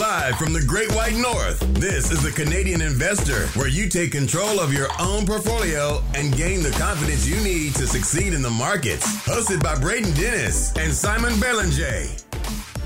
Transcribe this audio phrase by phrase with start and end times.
[0.00, 4.58] Live from the Great White North, this is the Canadian Investor, where you take control
[4.58, 9.04] of your own portfolio and gain the confidence you need to succeed in the markets.
[9.26, 12.06] Hosted by Braden Dennis and Simon Belanger.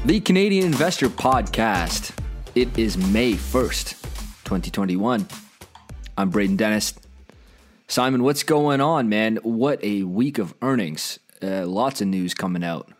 [0.04, 2.10] The Canadian Investor Podcast.
[2.56, 3.92] It is May 1st,
[4.42, 5.28] 2021.
[6.18, 6.94] I'm Braden Dennis.
[7.86, 9.36] Simon, what's going on, man?
[9.44, 11.20] What a week of earnings.
[11.40, 12.90] Uh, lots of news coming out.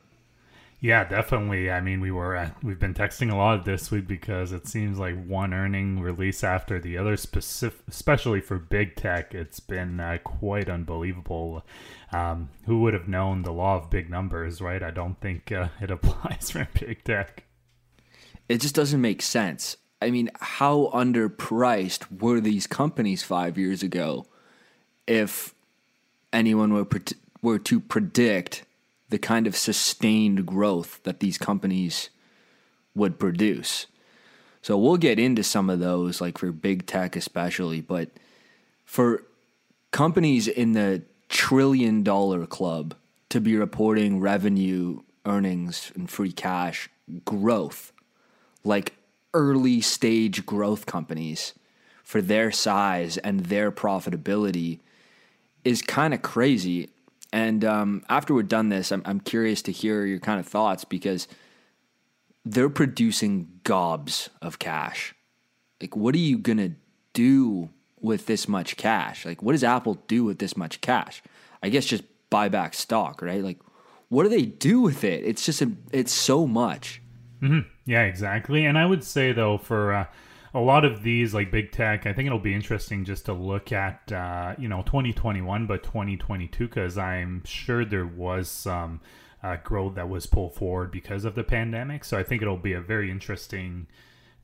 [0.85, 1.71] Yeah, definitely.
[1.71, 4.99] I mean, we were uh, we've been texting a lot this week because it seems
[4.99, 9.35] like one earning release after the other, specific, especially for big tech.
[9.35, 11.65] It's been uh, quite unbelievable.
[12.13, 14.83] Um, who would have known the law of big numbers, right?
[14.83, 17.45] I don't think uh, it applies for big tech.
[18.51, 19.79] It just doesn't make sense.
[20.03, 24.27] I mean, how underpriced were these companies five years ago?
[25.07, 25.55] If
[26.31, 26.87] anyone were
[27.41, 28.64] were to predict
[29.15, 32.11] the kind of sustained growth that these companies
[32.97, 33.87] would produce.
[34.61, 38.09] So we'll get into some of those, like for big tech especially, but
[38.85, 39.23] for
[39.93, 42.97] companies in the trillion dollar club
[43.29, 46.91] to be reporting revenue, earnings, and free cash
[47.25, 47.93] growth,
[48.65, 48.95] like
[49.33, 51.55] early stage growth companies
[52.03, 54.81] for their size and their profitability,
[55.63, 56.91] is kind of crazy.
[57.35, 60.85] And um, after we're done this, I'm, I'm curious to hear your kind of thoughts
[60.85, 61.27] because
[62.45, 65.17] they're producing gobs of cash.
[65.81, 66.75] Like, what are you going to
[67.13, 69.27] do with this much cash?
[69.27, 71.25] Like, what does Apple do with this much cash?
[71.61, 73.43] I guess just buy back stock, right?
[73.43, 73.59] Like,
[74.11, 75.25] what do they do with it?
[75.25, 77.03] It's just, a, it's so much.
[77.43, 77.69] Mm-hmm.
[77.85, 78.65] Yeah, exactly.
[78.65, 80.07] And I would say, though, for, uh,
[80.55, 83.73] a lot of these like big tech i think it'll be interesting just to look
[83.73, 89.01] at uh, you know 2021 but 2022 because i'm sure there was some
[89.45, 92.05] uh, growth that was pulled forward because of the pandemic.
[92.05, 93.87] So i think it'll be a very interesting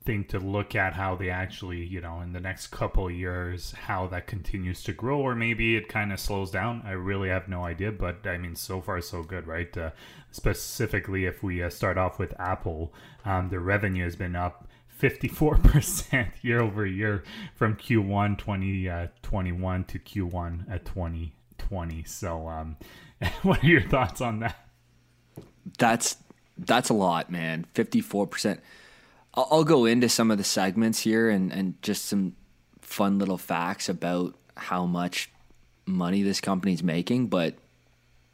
[0.03, 4.07] thing to look at how they actually you know in the next couple years how
[4.07, 6.81] that continues to grow or maybe it kind of slows down.
[6.85, 9.75] I really have no idea but i mean so far so good right?
[9.75, 9.91] Uh,
[10.31, 12.93] specifically if we uh, start off with apple
[13.25, 14.67] um, the revenue has been up
[15.01, 17.23] 54% year over year
[17.55, 22.03] from Q1 2021 uh, to Q1 at 2020.
[22.03, 22.77] So, um,
[23.41, 24.67] what are your thoughts on that?
[25.77, 26.17] That's
[26.57, 27.65] that's a lot, man.
[27.73, 28.59] 54%.
[29.33, 32.35] I'll, I'll go into some of the segments here and, and just some
[32.81, 35.31] fun little facts about how much
[35.85, 37.27] money this company's making.
[37.27, 37.55] But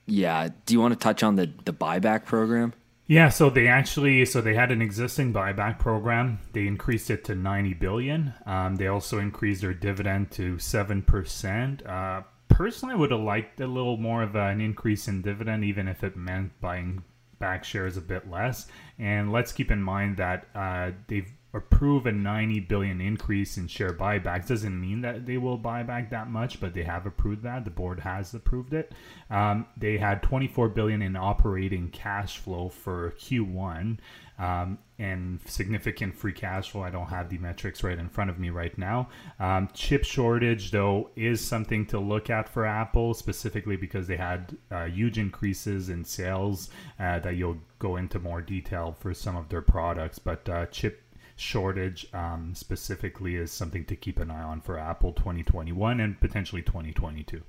[0.06, 2.74] yeah, do you want to touch on the, the buyback program?
[3.10, 6.40] Yeah, so they actually so they had an existing buyback program.
[6.52, 8.34] They increased it to ninety billion.
[8.46, 11.86] Um, they also increased their dividend to seven percent.
[11.86, 15.88] Uh, personally, I would have liked a little more of an increase in dividend, even
[15.88, 17.04] if it meant buying
[17.40, 18.68] back shares a bit less.
[19.00, 23.94] And let's keep in mind that uh, they've approve a 90 billion increase in share
[23.94, 27.66] buybacks doesn't mean that they will buy back that much but they have approved that.
[27.66, 28.94] The board has approved it.
[29.30, 33.98] Um, they had 24 billion in operating cash flow for q1
[34.40, 36.84] um, and significant free cash flow.
[36.84, 39.10] I don't have the metrics right in front of me right now.
[39.40, 44.56] Um, chip shortage though is something to look at for apple specifically because they had
[44.72, 46.70] uh, huge increases in sales
[47.00, 51.02] uh, that you'll go into more detail for some of their products but uh, chip
[51.38, 56.64] shortage um, specifically is something to keep an eye on for Apple 2021 and potentially
[56.64, 57.44] 2022.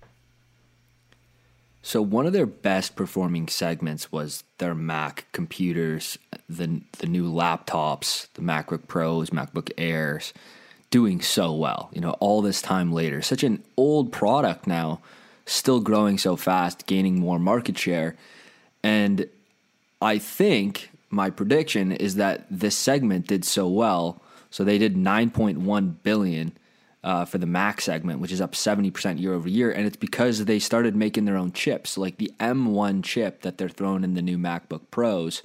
[1.81, 8.29] So one of their best performing segments was their Mac computers, the the new laptops,
[8.35, 10.35] the MacBook Pros, MacBook Airs,
[10.91, 11.89] doing so well.
[11.93, 15.01] You know, all this time later, such an old product now,
[15.47, 18.17] still growing so fast, gaining more market share,
[18.83, 19.27] and
[20.03, 24.23] I think my prediction is that this segment did so well.
[24.51, 26.53] So they did 9.1 billion
[27.05, 30.45] uh, for the Mac segment, which is up 70% year over year, and it's because
[30.45, 34.23] they started making their own chips, like the M1 chip that they're throwing in the
[34.23, 35.43] new MacBook Pros,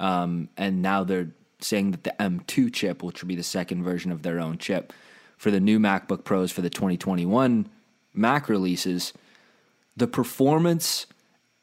[0.00, 1.30] um, and now they're
[1.60, 4.92] saying that the M2 chip, which will be the second version of their own chip
[5.36, 7.68] for the new MacBook Pros for the 2021
[8.14, 9.12] Mac releases,
[9.96, 11.06] the performance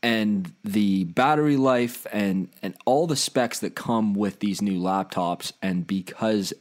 [0.04, 5.52] and the battery life and and all the specs that come with these new laptops
[5.62, 6.54] and because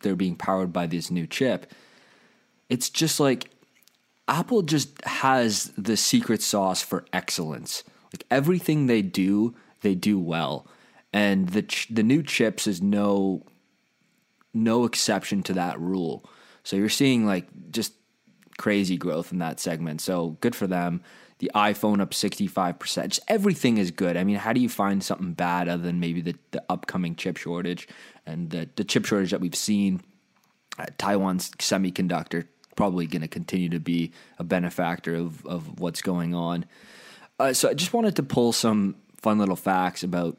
[0.00, 1.72] they're being powered by this new chip
[2.68, 3.50] it's just like
[4.30, 7.82] apple just has the secret sauce for excellence.
[8.14, 10.66] Like everything they do they do well.
[11.12, 13.44] And the ch- the new chips is no
[14.54, 16.24] no exception to that rule.
[16.62, 17.92] So you're seeing like just
[18.56, 20.00] crazy growth in that segment.
[20.00, 21.02] So good for them
[21.40, 23.08] The iPhone up 65%.
[23.08, 24.16] Just everything is good.
[24.16, 27.36] I mean, how do you find something bad other than maybe the, the upcoming chip
[27.36, 27.88] shortage
[28.24, 30.02] and the, the chip shortage that we've seen?
[30.78, 32.46] Uh, Taiwan's semiconductor
[32.76, 36.64] probably going to continue to be a benefactor of, of what's going on.
[37.38, 40.38] Uh, so I just wanted to pull some fun little facts about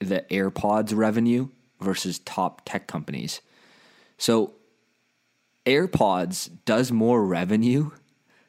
[0.00, 1.48] the AirPods revenue
[1.80, 3.40] versus top tech companies.
[4.16, 4.54] So
[5.66, 7.90] AirPods does more revenue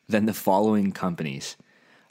[0.09, 1.55] than the following companies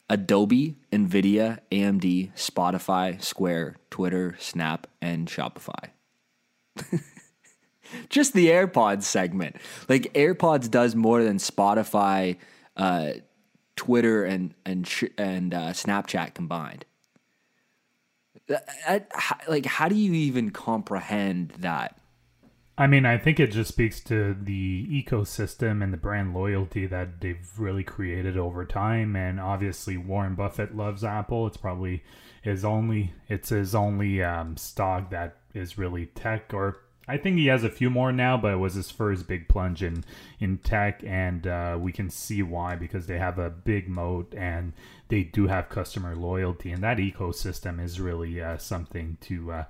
[0.08, 5.90] Adobe, Nvidia, AMD, Spotify, Square, Twitter, Snap, and Shopify.
[8.08, 9.56] Just the AirPods segment.
[9.88, 12.36] Like AirPods does more than Spotify,
[12.76, 13.12] uh,
[13.76, 16.84] Twitter, and and and uh, Snapchat combined.
[18.86, 21.97] I, I, like, how do you even comprehend that?
[22.80, 27.20] I mean, I think it just speaks to the ecosystem and the brand loyalty that
[27.20, 29.16] they've really created over time.
[29.16, 31.48] And obviously, Warren Buffett loves Apple.
[31.48, 32.04] It's probably
[32.40, 36.54] his only it's his only um, stock that is really tech.
[36.54, 36.76] Or
[37.08, 39.82] I think he has a few more now, but it was his first big plunge
[39.82, 40.04] in
[40.38, 44.72] in tech, and uh, we can see why because they have a big moat and
[45.08, 49.50] they do have customer loyalty, and that ecosystem is really uh, something to.
[49.50, 49.64] Uh,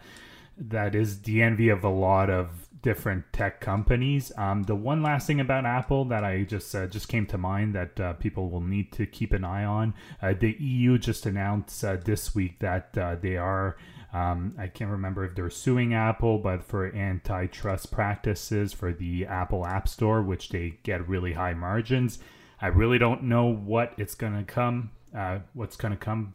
[0.60, 4.32] that is the envy of a lot of different tech companies.
[4.36, 7.74] Um, the one last thing about Apple that I just uh, just came to mind
[7.74, 9.94] that uh, people will need to keep an eye on.
[10.22, 13.76] Uh, the EU just announced uh, this week that uh, they are.
[14.12, 19.66] Um, I can't remember if they're suing Apple, but for antitrust practices for the Apple
[19.66, 22.18] App Store, which they get really high margins.
[22.60, 26.32] I really don't know what it's gonna come, uh, what's gonna come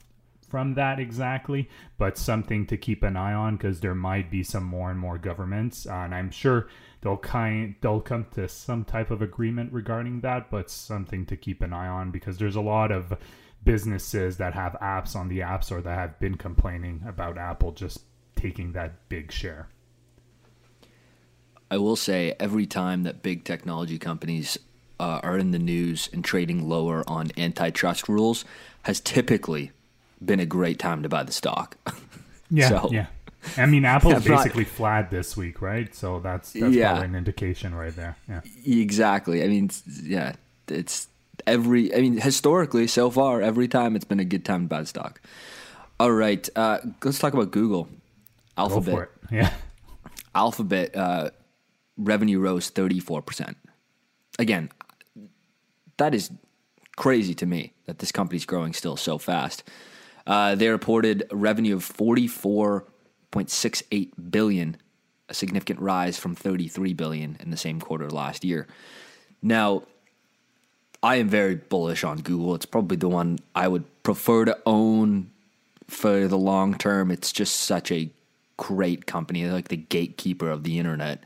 [0.54, 1.68] from that exactly,
[1.98, 5.18] but something to keep an eye on because there might be some more and more
[5.18, 6.68] governments, uh, and I'm sure
[7.02, 11.64] they'll kind they'll come to some type of agreement regarding that, but something to keep
[11.64, 13.18] an eye on because there's a lot of
[13.64, 18.02] businesses that have apps on the App Store that have been complaining about Apple just
[18.36, 19.70] taking that big share.
[21.72, 24.60] I will say every time that big technology companies
[25.00, 28.46] uh, are in the news and trading lower on antitrust rules
[28.84, 29.72] has typically
[30.26, 31.78] been a great time to buy the stock.
[32.50, 33.08] Yeah, so, yeah.
[33.58, 35.94] I mean, Apple's yeah, basically not, flat this week, right?
[35.96, 38.16] So that's that's yeah, probably an indication right there.
[38.30, 39.44] Yeah, exactly.
[39.44, 39.72] I mean,
[40.04, 40.34] yeah,
[40.68, 41.08] it's
[41.48, 41.94] every.
[41.96, 44.88] I mean, historically, so far, every time it's been a good time to buy the
[44.88, 45.20] stock.
[46.00, 47.88] All right, uh, let's talk about Google.
[48.58, 49.10] Alphabet.
[49.32, 49.52] Yeah.
[50.36, 51.30] Alphabet uh,
[51.98, 53.58] revenue rose thirty four percent.
[54.40, 54.70] Again,
[55.98, 56.32] that is
[56.96, 59.64] crazy to me that this company's growing still so fast.
[60.26, 64.78] Uh, they reported revenue of 44.68 billion,
[65.30, 68.68] a significant rise from 33 billion in the same quarter last year.
[69.42, 69.84] Now,
[71.02, 72.56] I am very bullish on Google.
[72.56, 75.32] It's probably the one I would prefer to own
[75.88, 77.12] for the long term.
[77.12, 78.10] It's just such a
[78.56, 81.22] great company, like the gatekeeper of the internet.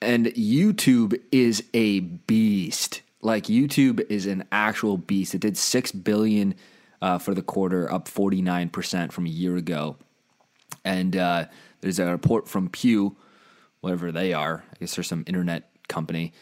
[0.00, 3.02] And YouTube is a beast.
[3.20, 5.34] Like YouTube is an actual beast.
[5.34, 6.54] It did 6 billion
[7.00, 9.96] uh, for the quarter, up 49% from a year ago.
[10.84, 11.46] And uh,
[11.80, 13.16] there's a report from Pew,
[13.80, 14.64] whatever they are.
[14.70, 16.32] I guess they're some internet company.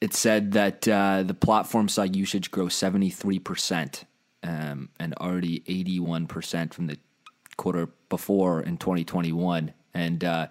[0.00, 4.04] It said that uh, the platform saw usage grow 73%
[4.42, 6.98] um, and already 81% from the
[7.56, 9.72] quarter before in 2021.
[9.92, 10.48] And uh,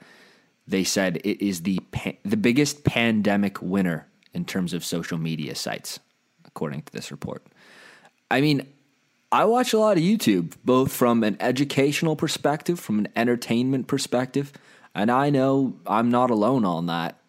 [0.68, 5.55] they said it is the pa- the biggest pandemic winner in terms of social media
[5.55, 6.00] sites,
[6.46, 7.48] according to this report.
[8.29, 8.67] I mean,
[9.31, 14.51] I watch a lot of YouTube, both from an educational perspective, from an entertainment perspective,
[14.95, 17.19] and I know I'm not alone on that.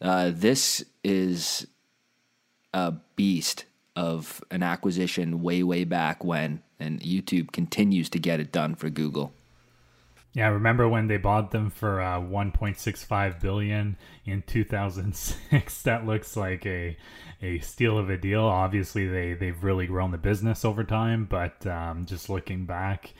[0.00, 1.66] Uh, this is
[2.72, 8.50] a beast of an acquisition way, way back when, and YouTube continues to get it
[8.50, 9.34] done for Google.
[10.34, 15.82] Yeah, remember when they bought them for uh, 1.65 billion in 2006?
[15.82, 16.96] that looks like a
[17.42, 18.44] a steal of a deal.
[18.44, 23.12] Obviously, they they've really grown the business over time, but um, just looking back,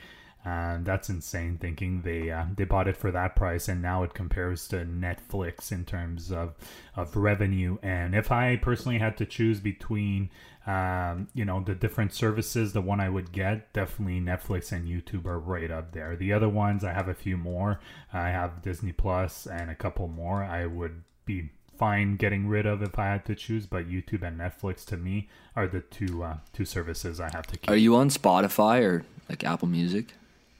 [0.43, 1.57] uh, that's insane.
[1.59, 5.71] Thinking they uh, they bought it for that price, and now it compares to Netflix
[5.71, 6.55] in terms of
[6.95, 7.77] of revenue.
[7.83, 10.31] And if I personally had to choose between
[10.65, 15.25] um, you know the different services the one i would get definitely netflix and youtube
[15.25, 17.79] are right up there the other ones i have a few more
[18.13, 22.81] i have disney plus and a couple more i would be fine getting rid of
[22.81, 26.37] if I had to choose, but YouTube and Netflix to me are the two uh,
[26.53, 27.69] two services I have to keep.
[27.69, 30.13] Are you on Spotify or like Apple Music?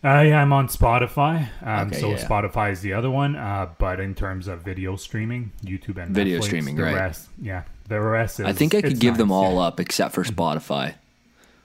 [0.03, 1.47] Uh, yeah, I'm on Spotify.
[1.61, 2.27] Um, okay, so yeah.
[2.27, 3.37] Spotify is the other one.
[3.37, 6.95] Uh, but in terms of video streaming, YouTube and video Netflix, streaming, the right?
[6.95, 8.39] Rest, yeah, the rest.
[8.39, 9.67] Is, I think I could give nice, them all yeah.
[9.67, 10.95] up except for Spotify.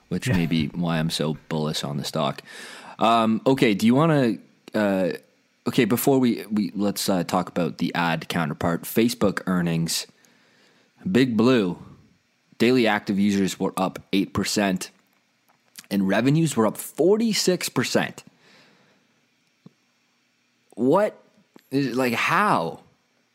[0.09, 2.43] which may be why I'm so bullish on the stock.
[2.99, 4.41] Um, okay, do you want
[4.73, 4.79] to?
[4.79, 5.13] Uh,
[5.69, 10.07] okay, before we we let's uh, talk about the ad counterpart, Facebook earnings.
[11.11, 11.79] Big Blue,
[12.59, 14.91] daily active users were up eight percent,
[15.91, 18.25] and revenues were up forty six percent.
[20.75, 21.21] What
[21.71, 22.81] is like how?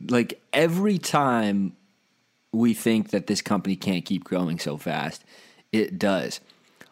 [0.06, 1.74] Like every time
[2.54, 5.26] we think that this company can't keep growing so fast,
[5.72, 6.40] it does.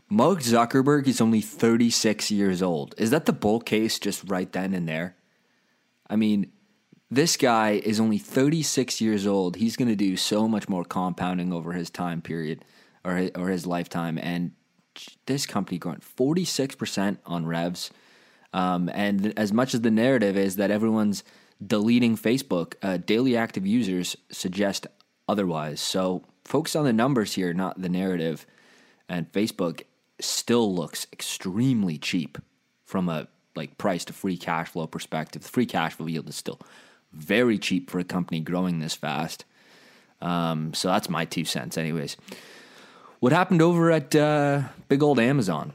[0.09, 2.93] Mark Zuckerberg is only 36 years old.
[2.97, 5.15] Is that the bull case just right then and there?
[6.09, 6.51] I mean,
[7.09, 9.55] this guy is only 36 years old.
[9.55, 12.65] He's going to do so much more compounding over his time period
[13.05, 14.17] or his, or his lifetime.
[14.17, 14.51] And
[15.27, 17.91] this company growing 46% on revs.
[18.53, 21.23] Um, and as much as the narrative is that everyone's
[21.65, 24.87] deleting Facebook, uh, daily active users suggest
[25.27, 25.79] otherwise.
[25.79, 28.45] So focus on the numbers here, not the narrative.
[29.07, 29.83] And Facebook
[30.19, 32.37] still looks extremely cheap
[32.85, 35.43] from a like price to free cash flow perspective.
[35.43, 36.59] The free cash flow yield is still
[37.11, 39.45] very cheap for a company growing this fast.
[40.21, 42.15] Um, so that's my two cents, anyways.
[43.19, 45.73] What happened over at uh, big old Amazon?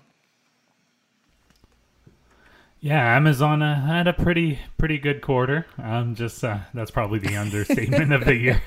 [2.81, 5.67] Yeah, Amazon uh, had a pretty pretty good quarter.
[5.79, 8.63] Um, just uh, that's probably the understatement of the year.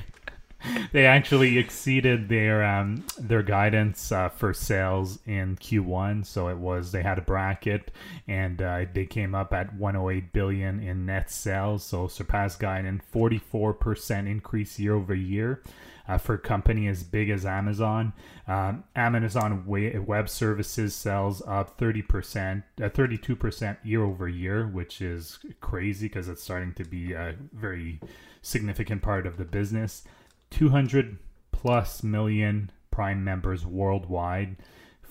[0.91, 6.25] they actually exceeded their um, their guidance uh, for sales in Q1.
[6.25, 7.91] So it was they had a bracket
[8.27, 11.83] and uh, they came up at 108 billion in net sales.
[11.83, 15.61] So surpassed guidance, 44 percent increase year over year.
[16.07, 18.13] Uh, for a company as big as Amazon.
[18.47, 26.07] Um, Amazon Web Services sells up 30%, uh, 32% year over year, which is crazy
[26.07, 27.99] because it's starting to be a very
[28.41, 30.03] significant part of the business.
[30.51, 31.17] 200
[31.51, 34.57] plus million Prime members worldwide.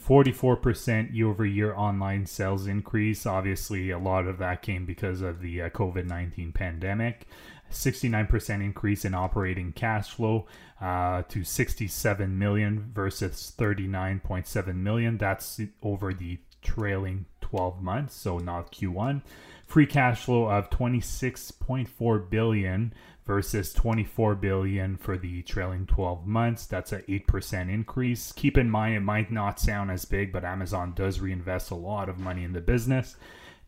[0.06, 3.26] 44% year over year online sales increase.
[3.26, 7.26] Obviously, a lot of that came because of the uh, COVID 19 pandemic.
[7.70, 10.46] 69% increase in operating cash flow
[10.80, 15.18] uh, to 67 million versus 39.7 million.
[15.18, 19.22] That's over the trailing 12 months, so not Q1.
[19.66, 22.92] Free cash flow of 26.4 billion
[23.26, 26.66] versus 24 billion for the trailing 12 months.
[26.66, 28.32] That's an 8% increase.
[28.32, 32.08] Keep in mind it might not sound as big, but Amazon does reinvest a lot
[32.08, 33.16] of money in the business.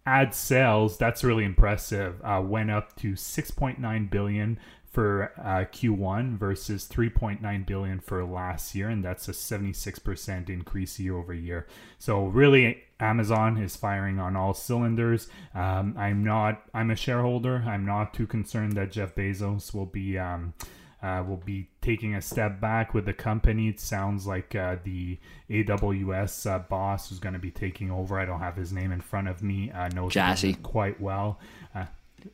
[0.06, 4.58] Ad sales, that's really impressive, uh, went up to 6.9 billion
[4.90, 11.16] for uh, Q1 versus 3.9 billion for last year, and that's a 76% increase year
[11.16, 11.66] over year.
[11.98, 15.28] So really, Amazon is firing on all cylinders.
[15.54, 16.62] Um, I'm not.
[16.74, 17.64] I'm a shareholder.
[17.66, 20.18] I'm not too concerned that Jeff Bezos will be.
[20.18, 20.54] Um,
[21.02, 23.68] uh, will be taking a step back with the company.
[23.68, 25.16] It sounds like uh, the
[25.48, 28.20] AWS uh, boss who's going to be taking over.
[28.20, 29.70] I don't have his name in front of me.
[29.70, 30.58] Uh, knows Jassy.
[30.62, 31.40] quite well.
[31.74, 31.86] Uh,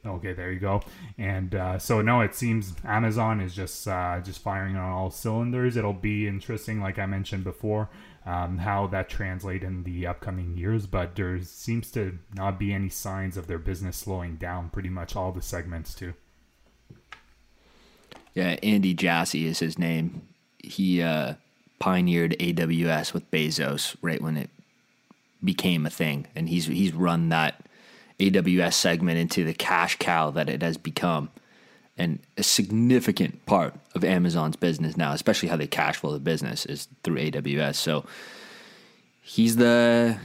[0.04, 0.82] Okay, there you go.
[1.18, 5.76] And uh, so no, it seems Amazon is just uh, just firing on all cylinders.
[5.76, 7.88] It'll be interesting, like I mentioned before,
[8.26, 10.87] um, how that translate in the upcoming years.
[10.87, 14.71] But there seems to not be any signs of their business slowing down.
[14.71, 16.14] Pretty much all the segments too.
[18.35, 20.28] Yeah, Andy Jassy is his name.
[20.59, 21.35] He uh,
[21.78, 24.50] pioneered AWS with Bezos right when it
[25.42, 27.64] became a thing, and he's he's run that
[28.18, 31.30] AWS segment into the cash cow that it has become
[31.99, 36.67] and a significant part of Amazon's business now, especially how they cash flow the business
[36.67, 37.76] is through AWS.
[37.76, 38.05] So
[39.23, 40.19] he's the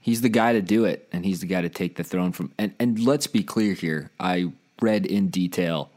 [0.00, 2.52] he's the guy to do it and he's the guy to take the throne from
[2.58, 4.10] and, and let's be clear here.
[4.18, 5.90] I read in detail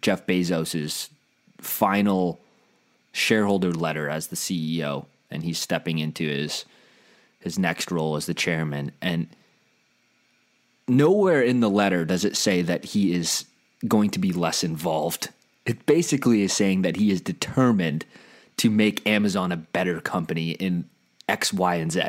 [0.00, 1.10] Jeff Bezos's
[1.60, 2.40] final
[3.12, 6.64] shareholder letter as the CEO and he's stepping into his
[7.40, 9.28] his next role as the chairman and
[10.86, 13.44] nowhere in the letter does it say that he is
[13.86, 15.28] going to be less involved.
[15.64, 18.04] It basically is saying that he is determined
[18.56, 20.88] to make Amazon a better company in
[21.28, 22.02] X, Y, and Z.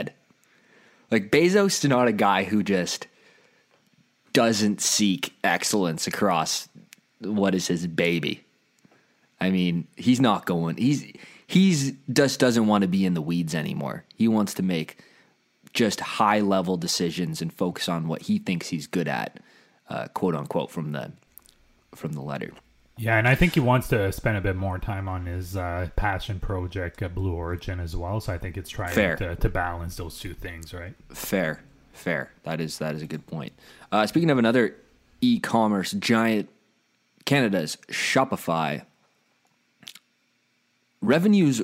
[1.11, 3.07] Like Bezos is not a guy who just
[4.33, 6.69] doesn't seek excellence across
[7.19, 8.43] what is his baby.
[9.41, 10.77] I mean, he's not going.
[10.77, 11.11] He's
[11.47, 14.05] he's just doesn't want to be in the weeds anymore.
[14.15, 14.97] He wants to make
[15.73, 19.39] just high level decisions and focus on what he thinks he's good at,
[19.89, 21.11] uh, quote unquote, from the
[21.96, 22.51] from the letter.
[22.98, 25.88] Yeah, and I think he wants to spend a bit more time on his uh,
[25.96, 28.19] passion project, uh, Blue Origin, as well.
[28.19, 30.93] So I think it's trying to, to, balance those two things, right?
[31.13, 32.34] Fair, fair.
[32.43, 33.53] That is that is a good point.
[33.89, 34.75] Uh, speaking of another
[35.22, 36.50] e-commerce giant,
[37.24, 38.84] Canada's Shopify
[41.01, 41.62] revenues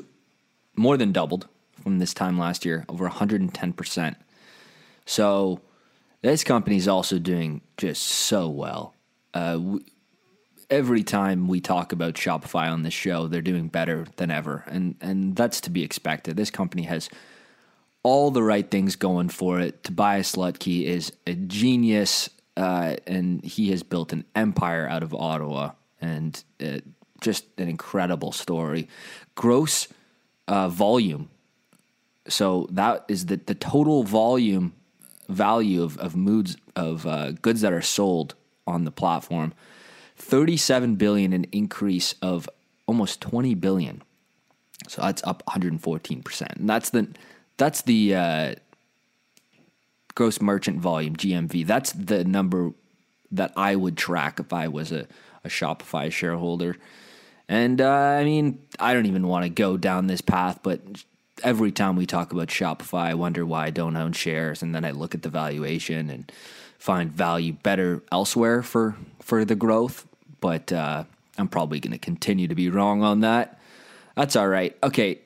[0.75, 1.47] more than doubled
[1.83, 4.15] from this time last year, over 110%.
[5.05, 5.59] So
[6.21, 8.93] this company is also doing just so well.
[9.33, 9.79] Uh,
[10.69, 14.95] every time we talk about Shopify on this show, they're doing better than ever, and
[15.01, 16.37] and that's to be expected.
[16.37, 17.09] This company has
[18.03, 19.83] all the right things going for it.
[19.83, 25.71] Tobias Lutke is a genius, uh, and he has built an empire out of Ottawa,
[26.01, 26.79] and uh,
[27.21, 28.87] just an incredible story.
[29.35, 29.87] Gross
[30.47, 31.29] uh, volume.
[32.27, 34.73] So that is the the total volume
[35.29, 38.35] value of of moods of uh, goods that are sold
[38.67, 39.53] on the platform
[40.15, 42.49] 37 billion an increase of
[42.87, 44.01] almost 20 billion.
[44.87, 47.07] So that's up 114% and that's the
[47.57, 48.55] that's the uh,
[50.13, 52.71] gross merchant volume gmv that's the number
[53.31, 55.07] that i would track if i was a,
[55.43, 56.77] a shopify shareholder.
[57.47, 60.81] And uh, i mean i don't even want to go down this path but
[61.43, 64.85] every time we talk about shopify i wonder why i don't own shares and then
[64.85, 66.31] i look at the valuation and
[66.77, 70.07] find value better elsewhere for for the growth,
[70.39, 71.03] but uh,
[71.37, 73.59] I'm probably going to continue to be wrong on that.
[74.15, 74.77] That's all right.
[74.83, 75.19] Okay,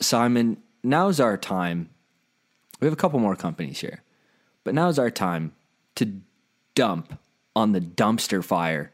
[0.00, 1.88] Simon, now's our time.
[2.80, 4.02] We have a couple more companies here,
[4.62, 5.52] but now's our time
[5.96, 6.20] to
[6.74, 7.18] dump
[7.54, 8.92] on the dumpster fire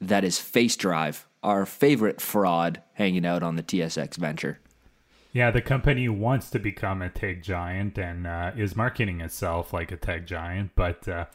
[0.00, 4.60] that is FaceDrive, our favorite fraud hanging out on the TSX venture.
[5.32, 9.92] Yeah, the company wants to become a tech giant and uh, is marketing itself like
[9.92, 11.26] a tech giant, but uh,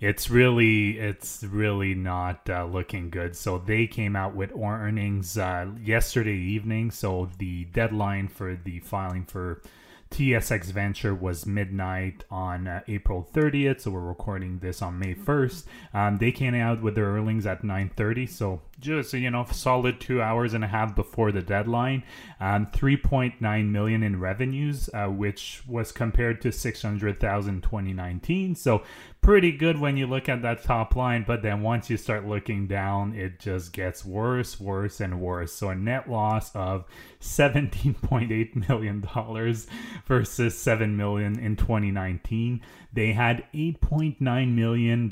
[0.00, 3.36] it's really it's really not uh, looking good.
[3.36, 6.90] So they came out with earnings uh, yesterday evening.
[6.90, 9.62] So the deadline for the filing for
[10.10, 15.64] TSX Venture was midnight on uh, April 30th, so we're recording this on May 1st.
[15.92, 20.22] Um, they came out with their earnings at 9:30, so just you know, solid two
[20.22, 22.02] hours and a half before the deadline.
[22.40, 28.54] Um, 3.9 million in revenues, uh, which was compared to 600,000 2019.
[28.54, 28.82] So
[29.20, 32.68] pretty good when you look at that top line, but then once you start looking
[32.68, 35.52] down, it just gets worse, worse, and worse.
[35.52, 36.84] So a net loss of
[37.20, 39.04] $17.8 million
[40.06, 42.60] versus 7 million in 2019.
[42.92, 45.10] They had $8.9 million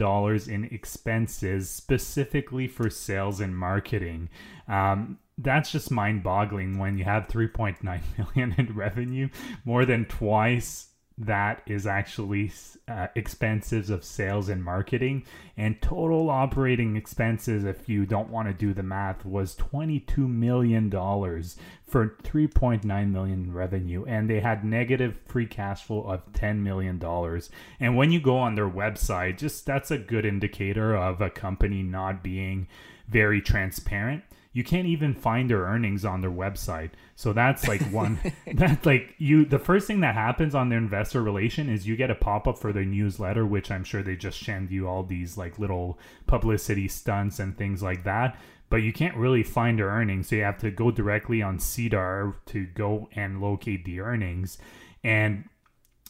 [0.48, 4.28] in expenses specifically for sales and marketing.
[4.68, 7.82] Um, that's just mind-boggling when you have 3.9
[8.18, 9.28] million in revenue,
[9.64, 12.50] more than twice that is actually
[12.88, 15.24] uh, expenses of sales and marketing
[15.56, 20.90] and total operating expenses if you don't want to do the math was 22 million
[20.90, 26.98] dollars for 3.9 million revenue and they had negative free cash flow of 10 million
[26.98, 31.30] dollars and when you go on their website just that's a good indicator of a
[31.30, 32.66] company not being
[33.08, 34.22] very transparent
[34.54, 36.90] you can't even find their earnings on their website.
[37.16, 38.20] So that's like one
[38.54, 42.10] that's like you the first thing that happens on their investor relation is you get
[42.10, 45.58] a pop-up for their newsletter, which I'm sure they just send you all these like
[45.58, 48.38] little publicity stunts and things like that.
[48.70, 50.28] But you can't really find their earnings.
[50.28, 54.58] So you have to go directly on SEDAR to go and locate the earnings.
[55.02, 55.48] And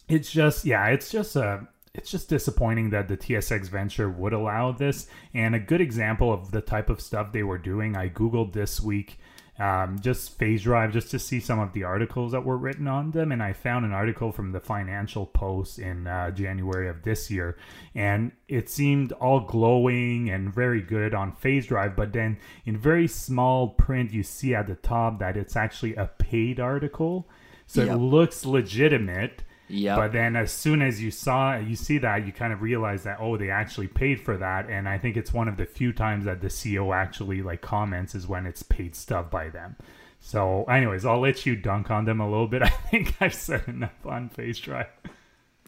[0.07, 4.72] it's just yeah, it's just a it's just disappointing that the TSX venture would allow
[4.72, 5.07] this.
[5.33, 8.80] And a good example of the type of stuff they were doing, I Googled this
[8.80, 9.18] week
[9.59, 13.30] um, just Drive, just to see some of the articles that were written on them.
[13.30, 17.57] And I found an article from the Financial Post in uh, January of this year.
[17.94, 23.68] And it seemed all glowing and very good on FaceDrive But then in very small
[23.68, 27.28] print, you see at the top that it's actually a paid article.
[27.66, 27.94] So yep.
[27.94, 29.96] it looks legitimate yeah.
[29.96, 33.18] But then as soon as you saw you see that, you kind of realize that
[33.20, 36.24] oh, they actually paid for that, and I think it's one of the few times
[36.27, 39.77] that the CEO actually like comments is when it's paid stuff by them.
[40.20, 42.62] So, anyways, I'll let you dunk on them a little bit.
[42.62, 44.88] I think I've said enough on FaceDrive.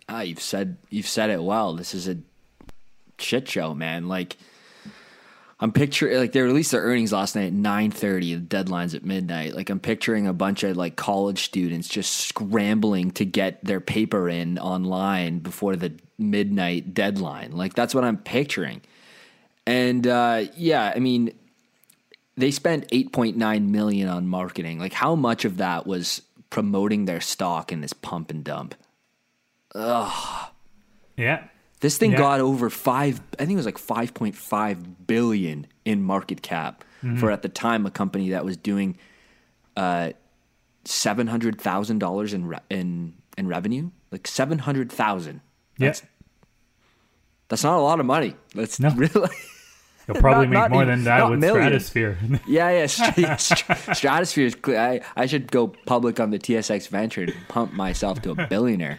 [0.09, 1.75] Ah, you've said you've said it well.
[1.75, 2.19] This is a
[3.19, 4.09] shit show, man.
[4.09, 4.37] Like
[5.59, 8.35] I'm picturing like they released their earnings last night at 9:30.
[8.35, 9.55] The deadline's at midnight.
[9.55, 14.29] Like I'm picturing a bunch of like college students just scrambling to get their paper
[14.29, 17.53] in online before the midnight deadline.
[17.53, 18.83] Like that's what I'm picturing.
[19.67, 21.33] And uh, yeah, I mean,
[22.37, 24.79] they spent 8.9 million on marketing.
[24.79, 28.75] Like how much of that was promoting their stock in this pump and dump?
[29.75, 30.51] Ugh.
[31.17, 31.45] Yeah.
[31.87, 32.19] This thing yeah.
[32.19, 33.21] got over five.
[33.39, 37.19] I think it was like five point five billion in market cap mm-hmm.
[37.19, 38.99] for at the time a company that was doing
[39.77, 40.11] uh,
[40.85, 43.93] seven hundred thousand dollars in re- in in revenue.
[44.11, 45.43] Like seven hundred thousand.
[45.79, 46.03] Yes.
[47.47, 48.35] That's not a lot of money.
[48.53, 48.91] That's no.
[48.91, 49.31] really.
[50.09, 51.87] You'll probably Not- make not more even- than that with millions.
[51.87, 52.19] Stratosphere.
[52.49, 52.87] Yeah, yeah.
[53.37, 54.57] Str- Str- Stratosphere is.
[54.61, 58.47] cl- I, I should go public on the TSX Venture and pump myself to a
[58.49, 58.99] billionaire.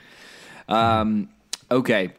[0.70, 1.28] Um,
[1.70, 2.14] okay,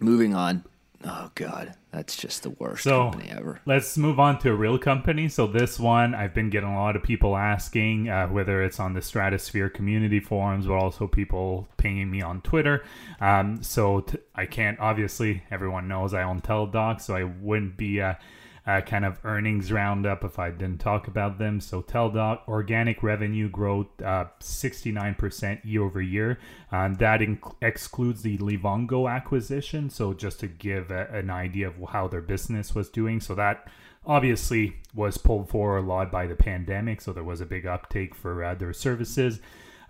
[0.00, 0.64] moving on.
[1.04, 3.60] Oh God, that's just the worst So company ever.
[3.66, 5.28] let's move on to a real company.
[5.28, 8.94] So this one, I've been getting a lot of people asking uh, whether it's on
[8.94, 12.82] the Stratosphere community forums, but also people pinging me on Twitter.
[13.20, 17.98] Um, so t- I can't obviously everyone knows I own Teladoc, so I wouldn't be
[17.98, 18.18] a,
[18.66, 21.60] a kind of earnings roundup if I didn't talk about them.
[21.60, 26.38] So Teladoc organic revenue growth uh, 69% year over year.
[26.72, 29.88] Um, that inc- excludes the Livongo acquisition.
[29.88, 33.20] So just to give a, an idea of how their business was doing.
[33.20, 33.68] So that
[34.04, 37.00] obviously was pulled forward a lot by the pandemic.
[37.00, 39.40] So there was a big uptake for uh, their services.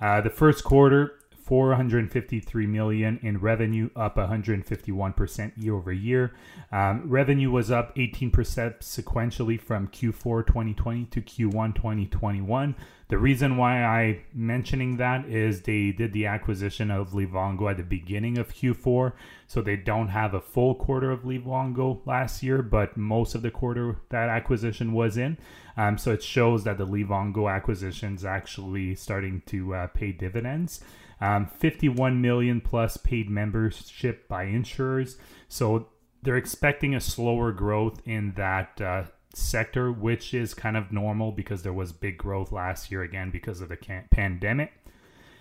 [0.00, 1.14] Uh, the first quarter,
[1.46, 6.34] 453 million in revenue, up 151% year over year.
[6.72, 8.32] Um, revenue was up 18%
[8.80, 12.74] sequentially from Q4 2020 to Q1 2021.
[13.08, 17.84] The reason why I mentioning that is they did the acquisition of Livongo at the
[17.84, 19.12] beginning of Q4,
[19.46, 23.52] so they don't have a full quarter of Livongo last year, but most of the
[23.52, 25.38] quarter that acquisition was in.
[25.76, 30.80] Um, so it shows that the Livongo acquisition is actually starting to uh, pay dividends.
[31.20, 35.16] Um, 51 million plus paid membership by insurers.
[35.48, 35.88] So
[36.22, 41.62] they're expecting a slower growth in that uh, sector, which is kind of normal because
[41.62, 44.72] there was big growth last year again because of the can- pandemic.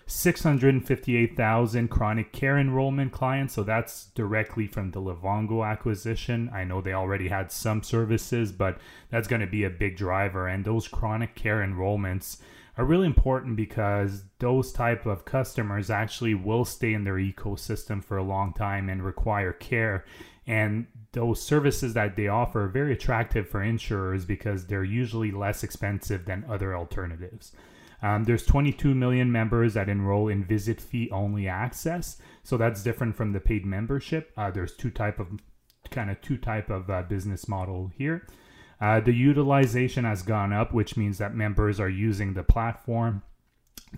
[0.07, 3.55] 658,000 chronic care enrollment clients.
[3.55, 6.51] So that's directly from the Livongo acquisition.
[6.53, 8.77] I know they already had some services, but
[9.09, 10.47] that's going to be a big driver.
[10.47, 12.37] And those chronic care enrollments
[12.77, 18.17] are really important because those type of customers actually will stay in their ecosystem for
[18.17, 20.05] a long time and require care.
[20.45, 25.63] And those services that they offer are very attractive for insurers because they're usually less
[25.63, 27.53] expensive than other alternatives.
[28.01, 33.15] Um, there's 22 million members that enroll in visit fee only access, so that's different
[33.15, 34.31] from the paid membership.
[34.37, 35.27] Uh, there's two type of
[35.89, 38.27] kind of two type of uh, business model here.
[38.79, 43.23] Uh, the utilization has gone up, which means that members are using the platform.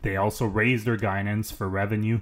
[0.01, 2.19] They also raised their guidance for revenue,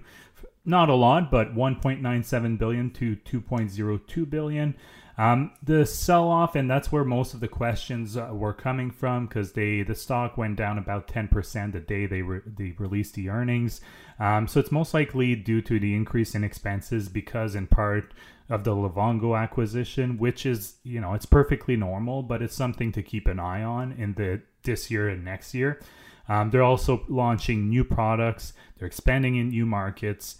[0.66, 4.76] not a lot, but 1.97 billion to 2.02 billion.
[5.18, 9.54] Um, the sell-off, and that's where most of the questions uh, were coming from, because
[9.54, 13.80] they the stock went down about 10% the day they re- they released the earnings.
[14.20, 18.14] Um, so it's most likely due to the increase in expenses, because in part
[18.50, 23.02] of the Livongo acquisition, which is you know it's perfectly normal, but it's something to
[23.02, 25.80] keep an eye on in the this year and next year.
[26.28, 28.54] Um, they're also launching new products.
[28.78, 30.38] They're expanding in new markets,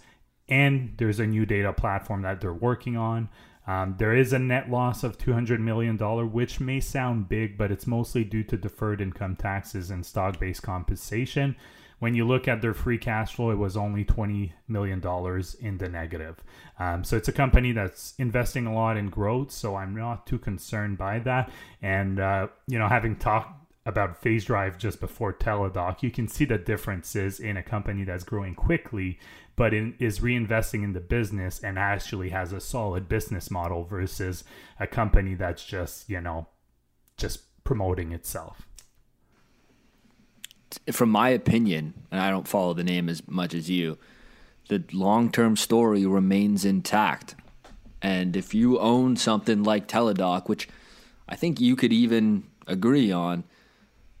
[0.48, 3.28] and there's a new data platform that they're working on.
[3.66, 5.96] Um, there is a net loss of $200 million,
[6.32, 10.62] which may sound big, but it's mostly due to deferred income taxes and stock based
[10.62, 11.56] compensation.
[11.98, 14.98] When you look at their free cash flow, it was only $20 million
[15.60, 16.42] in the negative.
[16.78, 20.38] Um, so it's a company that's investing a lot in growth, so I'm not too
[20.38, 21.50] concerned by that.
[21.80, 26.58] And, uh, you know, having talked about FaceDrive just before teladoc you can see the
[26.58, 29.18] differences in a company that's growing quickly
[29.54, 34.42] but in, is reinvesting in the business and actually has a solid business model versus
[34.80, 36.48] a company that's just you know
[37.16, 38.66] just promoting itself
[40.92, 43.98] From my opinion, and I don't follow the name as much as you,
[44.68, 47.34] the long term story remains intact.
[48.02, 50.68] And if you own something like Teladoc, which
[51.28, 53.44] I think you could even agree on,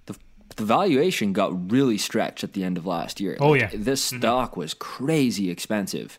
[0.06, 0.16] the,
[0.56, 3.36] the valuation got really stretched at the end of last year.
[3.38, 3.70] Oh, Like, yeah.
[3.74, 6.18] This stock was crazy expensive.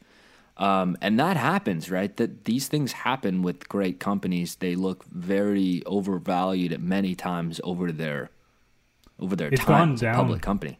[0.57, 2.15] Um, and that happens, right?
[2.17, 4.55] That these things happen with great companies.
[4.55, 8.31] They look very overvalued at many times over their
[9.19, 10.15] over their It's time gone as a down.
[10.15, 10.77] public company.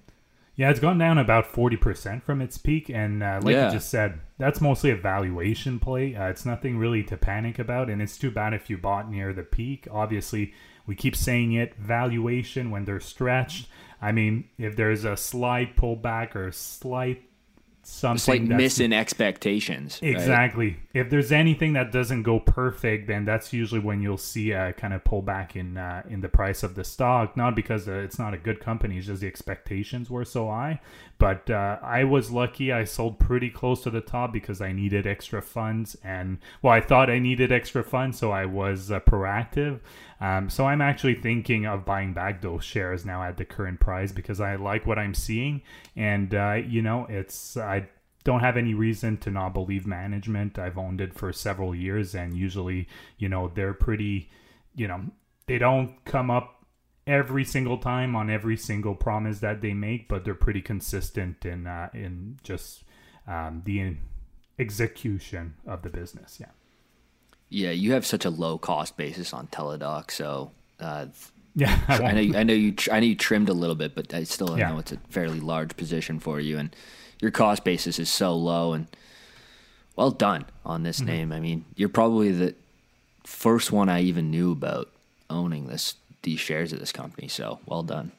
[0.55, 3.67] yeah it's gone down about 40% from its peak and uh, like Yeah.
[3.67, 7.89] you just said that's mostly a valuation play uh, it's nothing really to panic about
[7.89, 10.53] and it's too bad if you bought near the peak obviously
[10.85, 13.67] we keep saying it valuation when they're stretched
[14.01, 17.23] i mean if there's a slight pullback or a slight
[17.87, 19.99] something It's like missing expectations.
[20.03, 20.11] right?
[20.11, 20.77] Exactly.
[20.93, 24.93] If there's anything that doesn't go perfect, then that's usually when you'll see a kind
[24.93, 27.37] of pullback in uh, in the price of the stock.
[27.37, 30.81] Not because uh, it's not a good company, it's just the expectations were so high.
[31.17, 35.07] But uh, I was lucky; I sold pretty close to the top because I needed
[35.07, 39.79] extra funds, and well, I thought I needed extra funds, so I was uh, proactive.
[40.19, 44.11] Um, so I'm actually thinking of buying back those shares now at the current price
[44.11, 45.61] because I like what I'm seeing,
[45.95, 47.89] and uh, you know, it's I
[48.23, 50.57] don't have any reason to not believe management.
[50.57, 54.29] I've owned it for several years, and usually, you know, they're pretty
[54.77, 55.01] you know,
[55.47, 56.63] they don't come up
[57.05, 61.67] every single time on every single promise that they make, but they're pretty consistent in
[61.67, 62.83] uh, in just
[63.27, 63.97] um, the
[64.57, 66.37] execution of the business.
[66.39, 66.51] Yeah.
[67.49, 71.05] Yeah, you have such a low cost basis on Teladoc, so uh,
[71.55, 73.95] yeah, I, I, know you, I know you I know you trimmed a little bit,
[73.95, 74.69] but I still Yeah.
[74.69, 76.75] know it's a fairly large position for you, and
[77.21, 78.73] your cost basis is so low.
[78.73, 78.87] And
[79.95, 81.07] well done on this Mm-hmm.
[81.07, 81.31] name.
[81.31, 82.53] I mean, you're probably the
[83.23, 84.89] first one I even knew about
[85.29, 87.27] owning this these shares of this company.
[87.29, 88.11] So well done.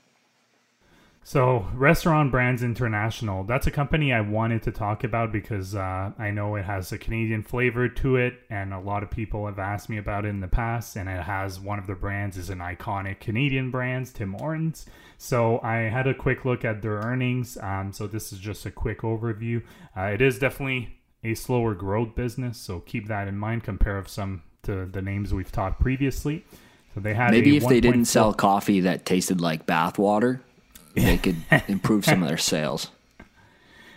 [1.28, 6.30] So, Restaurant Brands International, that's a company I wanted to talk about because uh, I
[6.30, 9.90] know it has a Canadian flavor to it, and a lot of people have asked
[9.90, 10.96] me about it in the past.
[10.96, 14.86] And it has one of the brands is an iconic Canadian brands, Tim Hortons.
[15.18, 17.58] So, I had a quick look at their earnings.
[17.58, 19.62] Um, so, this is just a quick overview.
[19.94, 23.64] Uh, it is definitely a slower growth business, so keep that in mind.
[23.64, 26.46] Compare of some to the names we've talked previously.
[26.94, 30.40] So, they had Maybe if they didn't 1.4 sell coffee that tasted like bath water,
[31.04, 31.36] they could
[31.68, 32.90] improve some of their sales.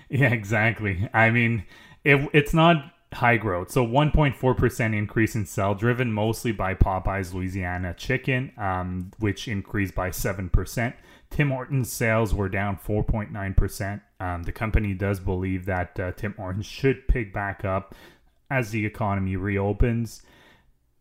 [0.09, 1.07] Yeah, exactly.
[1.13, 1.63] I mean,
[2.03, 3.71] it, it's not high growth.
[3.71, 10.09] So 1.4% increase in sale, driven mostly by Popeyes Louisiana chicken, um, which increased by
[10.09, 10.93] 7%.
[11.29, 14.01] Tim Hortons sales were down 4.9%.
[14.19, 17.95] Um, the company does believe that uh, Tim Hortons should pick back up
[18.49, 20.23] as the economy reopens.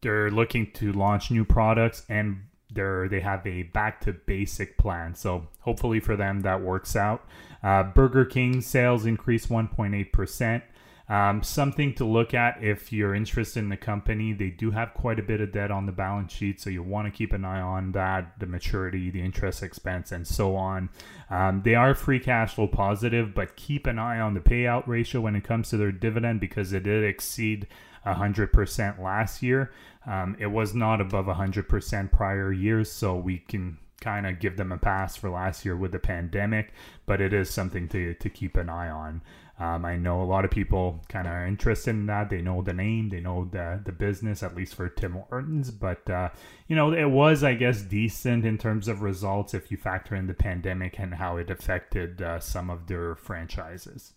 [0.02, 5.14] They're looking to launch new products and they're they have a back to basic plan.
[5.14, 7.26] So hopefully for them that works out.
[7.62, 10.64] Uh, Burger King sales increased 1.8 percent.
[11.10, 14.32] Um, something to look at if you're interested in the company.
[14.32, 17.08] They do have quite a bit of debt on the balance sheet, so you want
[17.08, 20.88] to keep an eye on that, the maturity, the interest expense, and so on.
[21.28, 25.20] Um, they are free cash flow positive, but keep an eye on the payout ratio
[25.20, 27.66] when it comes to their dividend because it did exceed
[28.06, 29.72] 100% last year.
[30.06, 34.72] Um, it was not above 100% prior years, so we can kind of give them
[34.72, 36.72] a pass for last year with the pandemic,
[37.06, 39.20] but it is something to, to keep an eye on.
[39.60, 42.30] Um, I know a lot of people kind of are interested in that.
[42.30, 45.70] They know the name, they know the the business, at least for Tim Hortons.
[45.70, 46.30] But uh,
[46.66, 50.28] you know, it was, I guess, decent in terms of results if you factor in
[50.28, 54.14] the pandemic and how it affected uh, some of their franchises.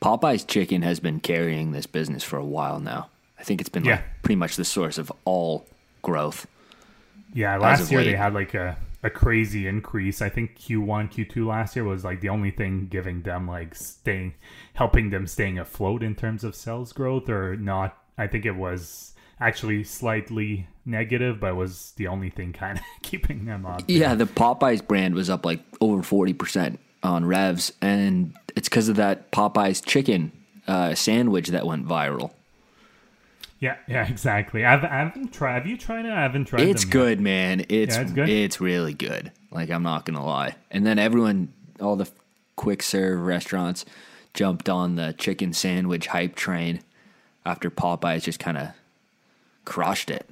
[0.00, 3.10] Popeye's chicken has been carrying this business for a while now.
[3.44, 3.96] I think it's been Yeah.
[3.96, 5.66] like pretty much the source of all
[6.00, 6.46] growth.
[7.34, 10.22] Yeah, last year they had like a, a crazy increase.
[10.22, 14.32] I think Q1, Q2 last year was like the only thing giving them like staying,
[14.72, 17.98] helping them staying afloat in terms of sales growth or not.
[18.16, 22.84] I think it was actually slightly negative, but it was the only thing kind of
[23.02, 23.82] keeping them up.
[23.88, 28.96] Yeah, the Popeyes brand was up like over 40% on revs, and it's because of
[28.96, 30.32] that Popeyes chicken
[30.66, 32.30] uh, sandwich that went viral.
[33.64, 34.62] Yeah, yeah, exactly.
[34.62, 35.54] I've, I haven't tried.
[35.54, 36.12] Have you tried it?
[36.12, 36.60] I haven't tried.
[36.60, 36.68] It.
[36.68, 36.92] It's them yet.
[36.92, 37.64] good, man.
[37.70, 38.28] It's Yeah, it's good?
[38.28, 39.32] it's really good.
[39.50, 40.56] Like I'm not gonna lie.
[40.70, 41.50] And then everyone,
[41.80, 42.06] all the
[42.56, 43.86] quick serve restaurants,
[44.34, 46.82] jumped on the chicken sandwich hype train
[47.46, 48.68] after Popeyes just kind of
[49.64, 50.28] crushed it.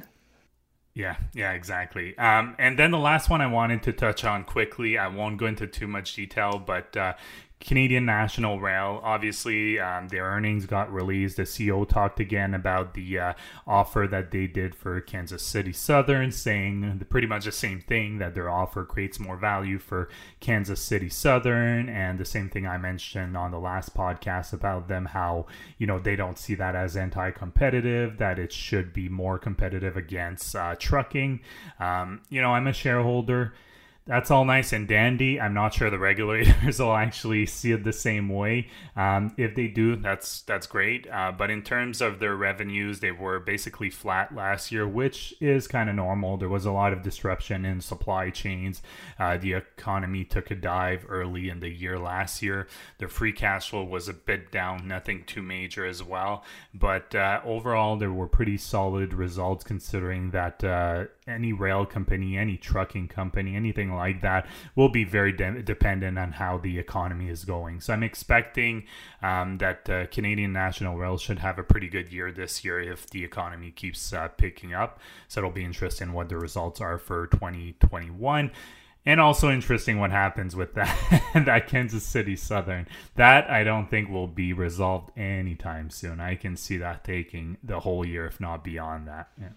[0.93, 2.17] Yeah, yeah, exactly.
[2.19, 5.47] Um, and then the last one I wanted to touch on quickly, I won't go
[5.47, 7.15] into too much detail, but uh,
[7.63, 11.37] Canadian National Rail, obviously, um, their earnings got released.
[11.37, 13.33] The CEO talked again about the uh,
[13.67, 18.35] offer that they did for Kansas City Southern, saying pretty much the same thing that
[18.35, 20.09] their offer creates more value for
[20.41, 25.07] Kansas City Southern, and the same thing I mentioned on the last podcast about them,
[25.07, 25.47] how
[25.79, 30.57] you know they don't see that as anti-competitive, that it should be more competitive against
[30.57, 31.41] uh, trucking.
[31.79, 33.55] Um, you know, I'm a shareholder
[34.05, 35.41] that's all nice and dandy.
[35.41, 38.69] I'm not sure the regulators will actually see it the same way.
[38.97, 41.07] Um, if they do, that's that's great.
[41.09, 45.69] Uh, but in terms of their revenues, they were basically flat last year, which is
[45.69, 46.37] kind of normal.
[46.37, 48.83] There was a lot of disruption in supply chains.
[49.21, 52.67] Uh, the economy took a dive early in the year last year.
[52.99, 56.45] Their free cash flow was a bit down, nothing too major as well.
[56.75, 62.57] But uh, overall, there were pretty solid results considering that uh, any rail company, any
[62.57, 67.45] trucking company, anything like that will be very de- dependent on how the economy is
[67.45, 67.81] going.
[67.81, 68.85] So I'm expecting
[69.23, 73.09] um, that uh, Canadian National Rail should have a pretty good year this year if
[73.11, 75.01] the economy keeps uh, picking up.
[75.29, 78.51] So it'll be interesting what the results are for 2021.
[79.05, 82.87] And also interesting what happens with that that Kansas City Southern.
[83.17, 86.21] That I don't think will be resolved anytime soon.
[86.21, 89.31] I can see that taking the whole year, if not beyond that.
[89.41, 89.49] Yeah.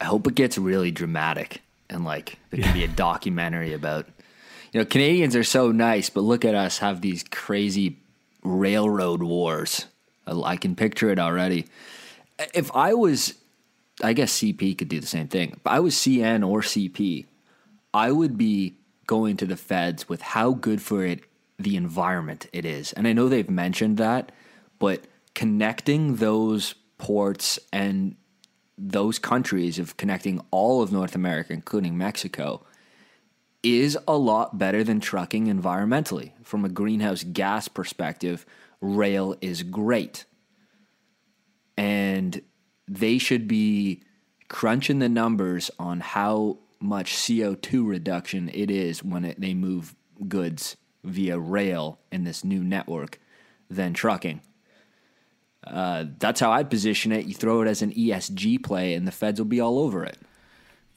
[0.00, 4.06] I hope it gets really dramatic and like there can be a documentary about
[4.72, 7.98] you know Canadians are so nice, but look at us have these crazy
[8.42, 9.86] railroad wars.
[10.26, 11.66] I, I can picture it already.
[12.54, 13.34] If I was
[14.02, 15.50] I guess CP could do the same thing.
[15.50, 17.26] If I was CN or CP,
[17.92, 21.20] I would be going to the feds with how good for it
[21.58, 22.92] the environment it is.
[22.92, 24.32] And I know they've mentioned that,
[24.78, 28.16] but connecting those ports and
[28.80, 32.64] those countries of connecting all of North America, including Mexico,
[33.62, 36.32] is a lot better than trucking environmentally.
[36.42, 38.46] From a greenhouse gas perspective,
[38.80, 40.24] rail is great.
[41.76, 42.40] And
[42.88, 44.02] they should be
[44.48, 49.94] crunching the numbers on how much CO2 reduction it is when it, they move
[50.26, 53.20] goods via rail in this new network
[53.68, 54.40] than trucking.
[55.66, 57.26] Uh, that's how I'd position it.
[57.26, 60.18] You throw it as an ESG play, and the feds will be all over it.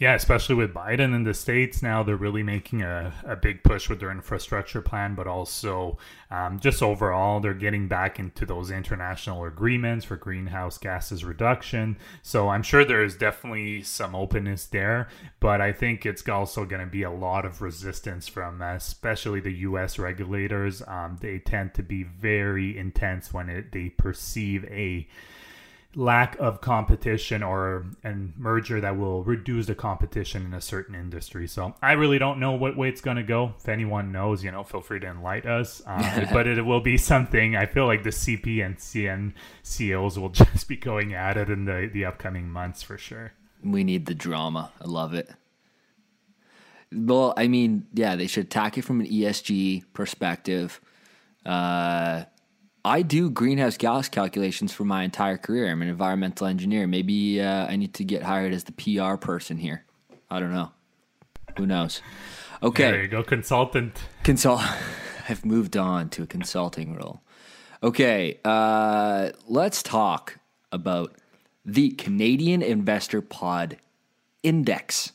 [0.04, 3.88] Yeah, especially with Biden in the States now, they're really making a, a big push
[3.88, 5.98] with their infrastructure plan, but also
[6.30, 11.96] um, just overall, they're getting back into those international agreements for greenhouse gases reduction.
[12.22, 15.08] So I'm sure there is definitely some openness there,
[15.39, 19.54] but I think it's also going to be a lot of resistance from especially the
[19.54, 20.82] US regulators.
[20.86, 25.08] Um, they tend to be very intense when it, they perceive a
[25.95, 31.47] lack of competition or a merger that will reduce the competition in a certain industry.
[31.47, 33.53] So I really don't know what way it's going to go.
[33.58, 35.82] If anyone knows, you know, feel free to enlighten us.
[35.86, 37.56] Um, but it will be something.
[37.56, 41.65] I feel like the CP and CN COs will just be going at it in
[41.65, 43.34] the, the upcoming months for sure.
[43.63, 44.71] We need the drama.
[44.82, 45.29] I love it.
[46.91, 50.79] Well, I mean, yeah, they should attack it from an ESG perspective.
[51.45, 52.23] Uh,
[52.86, 55.72] I do greenhouse gas calculations for my entire career.
[55.72, 56.86] I'm an environmental engineer.
[56.86, 59.86] Maybe uh, I need to get hired as the PR person here.
[60.30, 60.72] I don't know.
[61.58, 62.02] Who knows?
[62.62, 62.91] Okay.
[62.91, 64.02] There you go, consultant.
[64.24, 64.62] Consult.
[65.30, 67.22] I've moved on to a consulting role.
[67.82, 68.39] Okay.
[68.43, 71.15] Uh, let's talk about
[71.63, 73.78] the Canadian Investor Pod
[74.41, 75.13] Index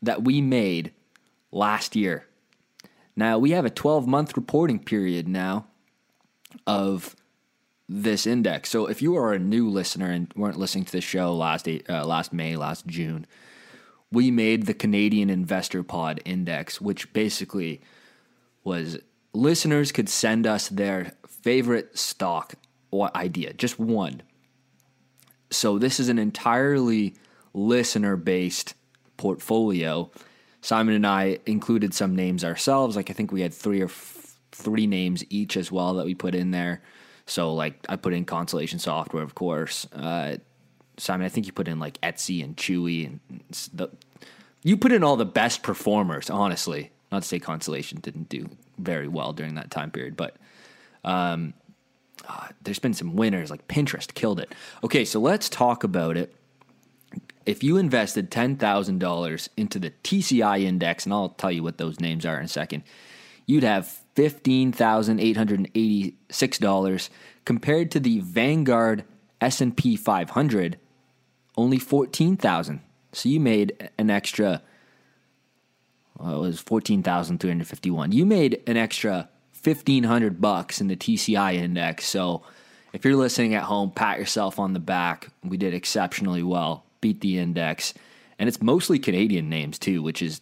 [0.00, 0.92] that we made
[1.50, 2.28] last year.
[3.16, 5.66] Now, we have a 12 month reporting period now
[6.66, 7.16] of
[7.88, 8.70] this index.
[8.70, 12.06] So if you are a new listener and weren't listening to the show last uh,
[12.06, 13.26] last May, last June,
[14.10, 17.80] we made the Canadian Investor Pod Index, which basically
[18.62, 18.98] was
[19.32, 22.54] listeners could send us their favorite stock
[23.14, 24.22] idea, just one.
[25.50, 27.14] So this is an entirely
[27.52, 28.74] listener based
[29.16, 30.10] portfolio.
[30.60, 32.96] Simon and I included some names ourselves.
[32.96, 33.88] Like I think we had three or
[34.54, 36.82] three names each as well that we put in there.
[37.26, 39.86] So like I put in Constellation Software, of course.
[39.92, 40.36] Uh,
[40.96, 43.20] Simon, I think you put in like Etsy and Chewy and
[43.72, 43.88] the,
[44.62, 46.30] you put in all the best performers.
[46.30, 50.36] Honestly, not to say Constellation didn't do very well during that time period, but
[51.04, 51.54] um,
[52.28, 54.54] uh, there's been some winners like Pinterest killed it.
[54.82, 56.34] Okay, so let's talk about it.
[57.44, 61.76] If you invested ten thousand dollars into the TCI index, and I'll tell you what
[61.76, 62.84] those names are in a second,
[63.46, 67.08] you'd have $15,886
[67.44, 69.04] compared to the Vanguard
[69.40, 70.78] S&P 500
[71.56, 72.80] only 14,000.
[73.12, 74.62] So you made an extra
[76.18, 78.12] well, it was 14,351.
[78.12, 79.28] You made an extra
[79.62, 82.06] 1500 bucks in the TCI index.
[82.06, 82.42] So
[82.92, 85.28] if you're listening at home, pat yourself on the back.
[85.42, 86.84] We did exceptionally well.
[87.00, 87.94] Beat the index.
[88.38, 90.40] And it's mostly Canadian names too, which is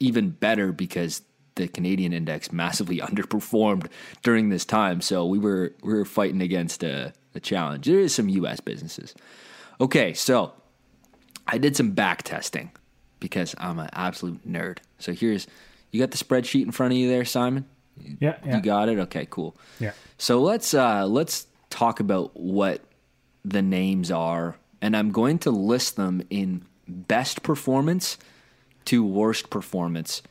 [0.00, 1.22] even better because
[1.56, 3.88] the Canadian index massively underperformed
[4.22, 5.00] during this time.
[5.00, 7.86] So we were we were fighting against a, a challenge.
[7.86, 8.60] There is some U.S.
[8.60, 9.14] businesses.
[9.80, 10.52] Okay, so
[11.46, 12.70] I did some back testing
[13.20, 14.78] because I'm an absolute nerd.
[14.98, 15.46] So here's
[15.90, 17.66] you got the spreadsheet in front of you there, Simon.
[18.20, 18.56] Yeah, yeah.
[18.56, 18.98] you got it.
[18.98, 19.56] Okay, cool.
[19.80, 19.92] Yeah.
[20.18, 22.82] So let's uh, let's talk about what
[23.44, 28.18] the names are, and I'm going to list them in best performance
[28.86, 30.22] to worst performance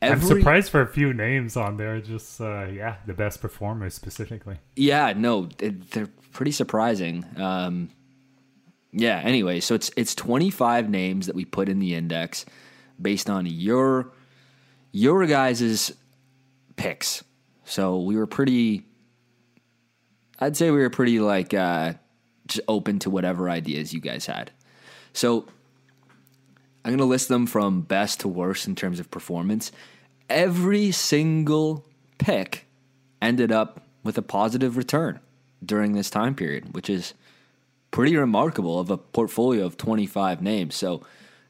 [0.00, 2.00] Every, I'm surprised for a few names on there.
[2.00, 4.58] Just uh, yeah, the best performers specifically.
[4.76, 7.24] Yeah, no, they're pretty surprising.
[7.36, 7.90] Um,
[8.92, 9.20] yeah.
[9.24, 12.46] Anyway, so it's it's 25 names that we put in the index
[13.00, 14.12] based on your
[14.92, 15.92] your guys's
[16.76, 17.24] picks.
[17.64, 18.84] So we were pretty.
[20.38, 21.94] I'd say we were pretty like uh,
[22.46, 24.52] just open to whatever ideas you guys had.
[25.12, 25.48] So
[26.84, 29.72] I'm going to list them from best to worst in terms of performance.
[30.28, 31.84] Every single
[32.18, 32.66] pick
[33.20, 35.20] ended up with a positive return
[35.64, 37.14] during this time period, which is
[37.90, 40.74] pretty remarkable of a portfolio of 25 names.
[40.74, 41.02] So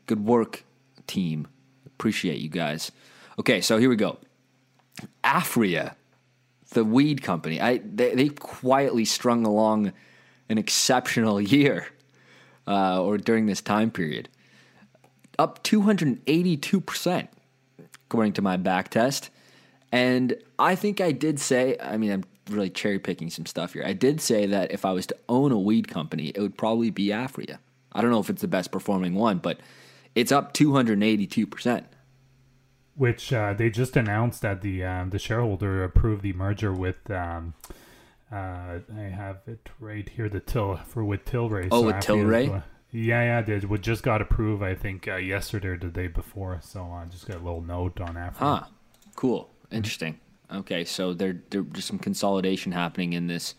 [0.07, 0.65] good work,
[1.07, 1.49] team.
[1.87, 2.93] Appreciate you guys.
[3.39, 4.19] Okay, so here we go.
[5.25, 5.95] Aphria,
[6.71, 9.93] the weed company, I they, they quietly strung along
[10.49, 11.89] an exceptional year.
[12.69, 14.29] uh, or during this time period.
[15.39, 17.29] Up 282%,
[18.09, 19.31] according to my back test.
[19.93, 23.85] And I think I did say, I mean, I'm really cherry picking some stuff here.
[23.85, 26.91] I did say that if I was to own a weed company, it would probably
[26.91, 27.59] be Aphria.
[27.93, 29.61] I don't know if it's the best performing one, but
[30.15, 31.85] it's up 282%.
[32.97, 37.09] Which uh, they just announced that the um, the shareholder approved the merger with.
[37.09, 37.55] Um,
[38.33, 40.29] uh, I have it right here.
[40.29, 41.69] The till for with Tilray.
[41.71, 42.65] Oh, with Tilray.
[42.91, 43.65] Yeah, yeah, did.
[43.65, 44.63] We just got approved.
[44.63, 46.59] I think uh, yesterday or the day before.
[46.63, 48.37] So I uh, just got a little note on Aphria.
[48.37, 48.63] Huh.
[49.15, 49.51] Cool.
[49.71, 50.19] Interesting.
[50.51, 53.55] Okay, so there there's some consolidation happening in this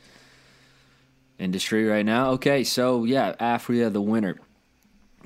[1.38, 2.32] industry right now.
[2.32, 4.40] Okay, so yeah, Aphria the winner,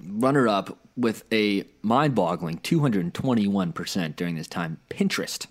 [0.06, 4.78] runner up with a mind-boggling 221% during this time.
[4.90, 5.48] Pinterest.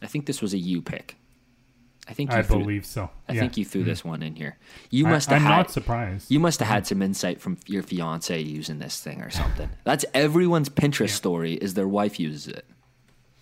[0.00, 1.16] I think this was a U pick.
[2.08, 3.10] I think I threw, believe so.
[3.28, 3.40] I yeah.
[3.40, 3.90] think you threw mm-hmm.
[3.90, 4.58] this one in here.
[4.90, 6.30] You I, must have I'm had, not surprised.
[6.30, 9.70] You must have had some insight from your fiance using this thing or something.
[9.84, 11.14] That's everyone's Pinterest yeah.
[11.14, 12.64] story is their wife uses it.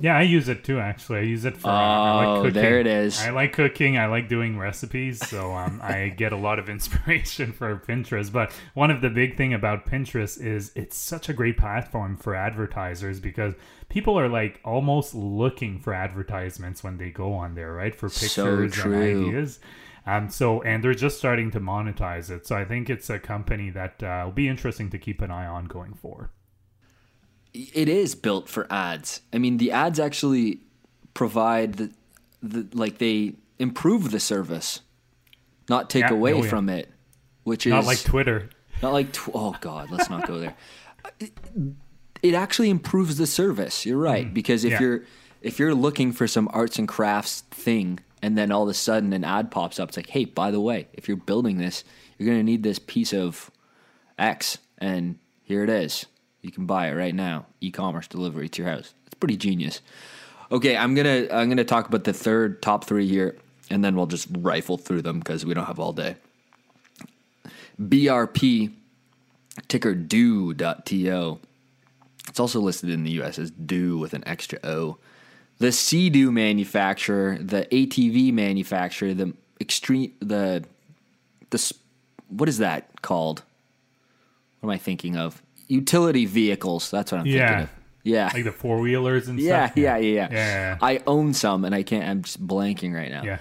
[0.00, 0.78] Yeah, I use it too.
[0.78, 1.68] Actually, I use it for.
[1.68, 2.62] Oh, uh, I like cooking.
[2.62, 3.20] there it is.
[3.20, 3.98] I like cooking.
[3.98, 8.30] I like doing recipes, so um, I get a lot of inspiration for Pinterest.
[8.30, 12.36] But one of the big thing about Pinterest is it's such a great platform for
[12.36, 13.54] advertisers because
[13.88, 17.94] people are like almost looking for advertisements when they go on there, right?
[17.94, 19.60] For pictures so and ideas.
[20.06, 22.46] Um, so and they're just starting to monetize it.
[22.46, 25.46] So I think it's a company that uh, will be interesting to keep an eye
[25.46, 26.30] on going forward
[27.54, 29.22] it is built for ads.
[29.32, 30.60] I mean, the ads actually
[31.14, 31.90] provide the,
[32.42, 34.80] the like they improve the service,
[35.68, 36.50] not take yeah, away oh, yeah.
[36.50, 36.90] from it,
[37.44, 38.50] which is not like Twitter.
[38.82, 40.56] Not like tw- oh god, let's not go there.
[42.22, 43.86] It, actually improves the service.
[43.86, 44.80] You're right mm, because if yeah.
[44.80, 45.02] you're
[45.40, 49.12] if you're looking for some arts and crafts thing, and then all of a sudden
[49.12, 51.84] an ad pops up, it's like, hey, by the way, if you're building this,
[52.16, 53.50] you're gonna need this piece of
[54.18, 56.06] X, and here it is
[56.42, 57.46] you can buy it right now.
[57.60, 58.94] E-commerce delivery to your house.
[59.06, 59.80] It's pretty genius.
[60.50, 63.36] Okay, I'm gonna I'm gonna talk about the third top three here,
[63.70, 66.16] and then we'll just rifle through them because we don't have all day.
[67.80, 68.72] BRP
[69.68, 71.38] ticker do.to.
[72.28, 74.98] It's also listed in the US as do with an extra O.
[75.58, 80.64] The Sea-Doo manufacturer, the ATV manufacturer, the extreme the
[81.50, 81.72] the
[82.28, 83.42] what is that called?
[84.60, 85.42] What am I thinking of?
[85.68, 86.90] utility vehicles.
[86.90, 87.46] That's what I'm yeah.
[87.46, 87.70] thinking of.
[88.04, 89.76] Yeah, like the four wheelers and yeah, stuff.
[89.76, 90.78] Yeah, yeah, yeah, yeah.
[90.80, 92.08] I own some, and I can't.
[92.08, 93.22] I'm just blanking right now.
[93.22, 93.38] Yeah,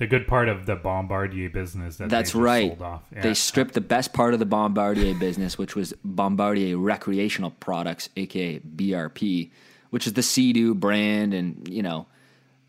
[0.00, 2.76] the good part of the Bombardier business that that's right.
[2.80, 2.98] Yeah.
[3.20, 8.58] They stripped the best part of the Bombardier business, which was Bombardier Recreational Products, aka
[8.58, 9.50] BRP,
[9.90, 12.06] which is the Sea-Doo brand, and you know,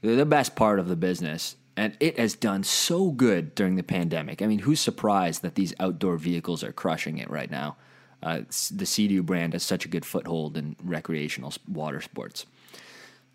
[0.01, 1.55] the best part of the business.
[1.75, 4.41] And it has done so good during the pandemic.
[4.43, 7.77] I mean, who's surprised that these outdoor vehicles are crushing it right now?
[8.23, 12.45] uh, the Sea-Doo brand has such a good foothold in recreational water sports.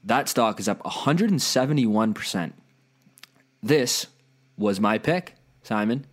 [0.05, 2.53] That stock is up 171%.
[3.67, 4.07] This
[4.57, 6.07] was my pick, Simon.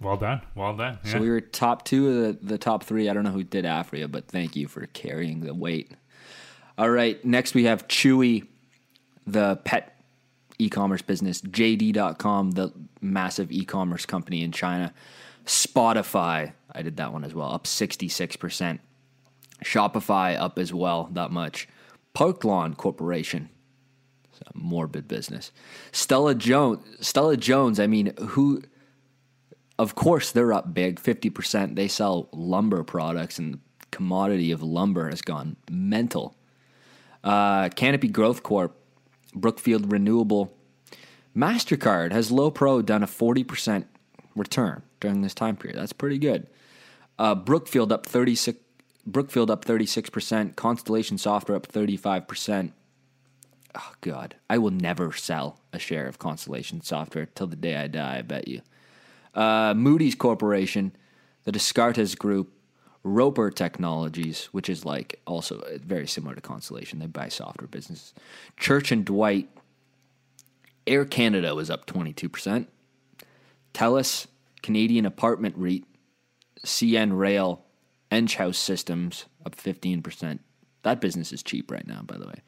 [0.00, 0.42] Well done.
[0.54, 0.98] Well done.
[1.04, 1.12] Yeah.
[1.12, 3.08] So we were top two of the, the top three.
[3.08, 5.92] I don't know who did Aphria, but thank you for carrying the weight.
[6.76, 7.24] All right.
[7.24, 8.46] Next, we have Chewy,
[9.26, 9.94] the pet
[10.58, 14.92] e commerce business, JD.com, the massive e commerce company in China,
[15.46, 18.78] Spotify, I did that one as well, up 66%.
[19.64, 21.68] Shopify up as well, that much.
[22.12, 23.48] Park Lawn Corporation,
[24.52, 25.52] morbid business.
[25.92, 28.62] Stella Jones, Stella Jones, I mean, who
[29.78, 31.76] of course they're up big, 50%.
[31.76, 33.58] They sell lumber products and the
[33.90, 36.36] commodity of lumber has gone mental.
[37.22, 38.76] Uh, Canopy Growth Corp,
[39.34, 40.54] Brookfield Renewable,
[41.36, 43.86] MasterCard has low pro done a 40%
[44.36, 45.78] return during this time period.
[45.78, 46.46] That's pretty good.
[47.18, 48.58] Uh, Brookfield up 36
[49.06, 52.72] Brookfield up 36%, Constellation Software up 35%.
[53.74, 57.88] Oh god, I will never sell a share of Constellation Software till the day I
[57.88, 58.60] die, I bet you.
[59.34, 60.94] Uh, Moody's Corporation,
[61.42, 62.52] the Descartes Group,
[63.02, 67.00] Roper Technologies, which is like also very similar to Constellation.
[67.00, 68.14] They buy software businesses.
[68.56, 69.48] Church and Dwight,
[70.86, 72.66] Air Canada was up 22%.
[73.74, 74.26] TELUS,
[74.62, 75.84] Canadian Apartment REIT,
[76.64, 77.64] CN Rail,
[78.10, 80.38] Enghouse Systems up 15%.
[80.82, 82.42] That business is cheap right now, by the way.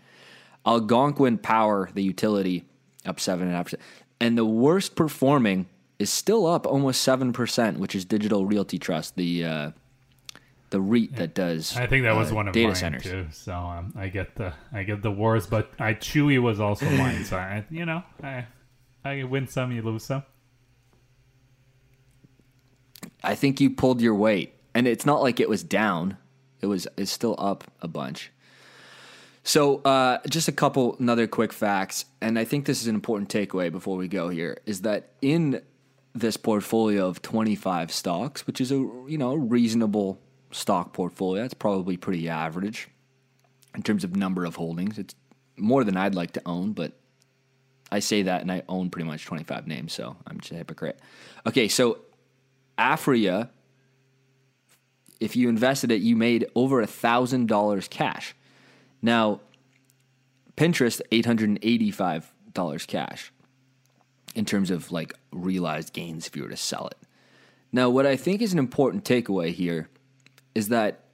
[0.67, 2.64] Algonquin Power, the utility,
[3.05, 3.75] up 7.5%.
[4.21, 5.67] And the worst performing
[5.99, 9.71] is still up almost 7%, which is Digital Realty Trust, the uh,
[10.71, 11.77] the REIT that does.
[11.77, 13.03] I think that was uh, one of data mine centers.
[13.03, 13.27] too.
[13.31, 17.25] So um, I get the I get the wars, but I Chewy was also mine.
[17.25, 18.47] So I, you know, I
[19.05, 20.25] I win some, you lose some.
[23.23, 26.17] I think you pulled your weight, and it's not like it was down;
[26.61, 28.33] it was it's still up a bunch.
[29.47, 33.30] So, uh, just a couple another quick facts, and I think this is an important
[33.30, 35.62] takeaway before we go here is that in
[36.16, 40.20] this portfolio of 25 stocks, which is a you know reasonable
[40.51, 42.88] stock portfolio, it's probably pretty average
[43.72, 44.99] in terms of number of holdings.
[44.99, 45.14] It's
[45.57, 46.94] more than I'd like to own, but
[47.92, 50.99] I say that and I own pretty much 25 names, so I'm just a hypocrite.
[51.47, 51.99] Okay, so
[52.76, 53.51] Aphria,
[55.20, 58.34] if you invested it, you made over a thousand dollars cash.
[59.03, 59.40] Now,
[60.57, 63.32] Pinterest, $885 cash
[64.34, 66.99] in terms of like realized gains if you were to sell it.
[67.72, 69.88] Now, what I think is an important takeaway here
[70.55, 71.05] is that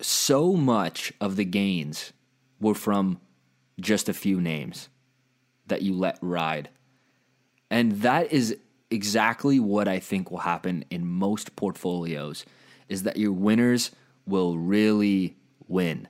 [0.00, 2.12] so much of the gains
[2.60, 3.20] were from
[3.80, 4.88] just a few names
[5.66, 6.68] that you let ride.
[7.70, 8.56] And that is
[8.90, 12.44] exactly what I think will happen in most portfolios
[12.88, 13.90] is that your winners
[14.26, 16.08] will really win.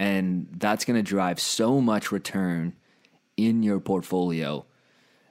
[0.00, 2.74] And that's going to drive so much return
[3.36, 4.64] in your portfolio.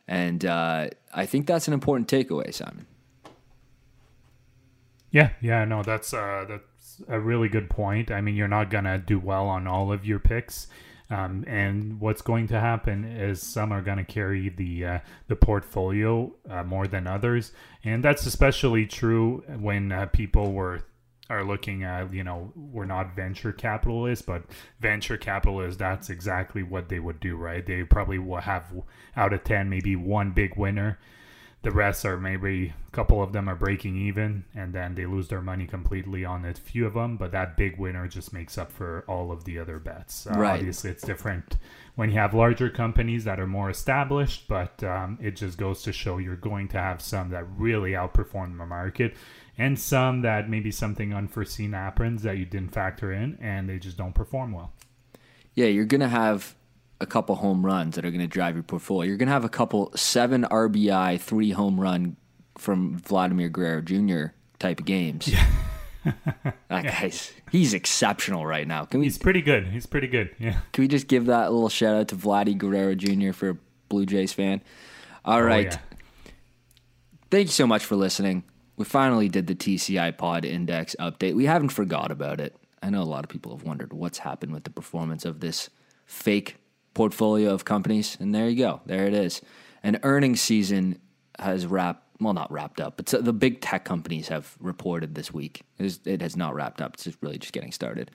[0.08, 2.86] And uh, I think that's an important takeaway, Simon.
[5.12, 8.12] Yeah, yeah, no, that's uh, that's a really good point.
[8.12, 10.68] I mean, you're not gonna do well on all of your picks,
[11.10, 15.36] um, and what's going to happen is some are going to carry the uh, the
[15.36, 17.52] portfolio uh, more than others,
[17.84, 20.84] and that's especially true when uh, people were
[21.30, 24.44] are looking at you know we're not venture capitalists, but
[24.80, 27.66] venture capitalists that's exactly what they would do, right?
[27.66, 28.66] They probably will have
[29.16, 31.00] out of ten maybe one big winner
[31.62, 35.28] the rest are maybe a couple of them are breaking even and then they lose
[35.28, 38.72] their money completely on a few of them but that big winner just makes up
[38.72, 40.60] for all of the other bets uh, right.
[40.60, 41.58] obviously it's different
[41.96, 45.92] when you have larger companies that are more established but um, it just goes to
[45.92, 49.16] show you're going to have some that really outperform the market
[49.60, 53.98] and some that maybe something unforeseen happens that you didn't factor in and they just
[53.98, 54.74] don't perform well
[55.54, 56.56] yeah you're going to have
[57.02, 59.08] a couple home runs that are going to drive your portfolio.
[59.08, 62.18] You're going to have a couple seven RBI, three home run
[62.58, 64.34] from Vladimir Guerrero Jr.
[64.60, 65.28] type of games.
[65.28, 65.46] Yeah.
[66.70, 68.86] that guy's he's exceptional right now.
[68.86, 69.06] Can we?
[69.06, 69.68] He's pretty good.
[69.68, 70.34] He's pretty good.
[70.40, 70.60] Yeah.
[70.72, 73.34] Can we just give that little shout out to Vladdy Guerrero Jr.
[73.34, 73.58] for a
[73.90, 74.62] Blue Jays fan?
[75.26, 75.68] All oh, right.
[75.68, 76.32] oh, Yeah.
[77.30, 78.44] Thank you so much for listening.
[78.80, 81.36] We finally did the TCI Pod Index update.
[81.36, 82.56] We haven't forgot about it.
[82.82, 85.70] I know a lot of people have wondered what's happened with the performance of this
[86.06, 86.56] fake
[86.94, 88.16] portfolio of companies.
[88.22, 88.80] And there you go.
[88.86, 89.42] There it is.
[89.84, 90.98] An earnings season
[91.40, 95.64] has wrapped, well, not wrapped up, but the big tech companies have reported this week.
[95.78, 96.94] It, is, it has not wrapped up.
[96.94, 98.12] It's just really just getting started.